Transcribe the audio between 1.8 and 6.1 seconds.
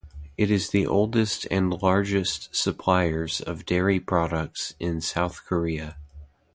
largest suppliers of dairy products in South Korea.